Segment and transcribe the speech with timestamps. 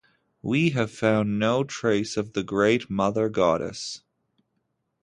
[0.41, 4.01] We have found no trace of the great Mother Goddess.